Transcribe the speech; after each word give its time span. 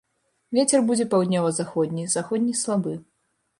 Вецер 0.57 0.81
будзе 0.87 1.05
паўднёва-заходні, 1.11 2.09
заходні 2.17 2.57
слабы. 2.65 2.99